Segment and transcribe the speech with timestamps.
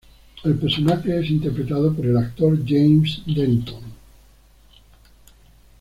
[0.43, 3.83] El personaje es interpretado por el actor James Denton.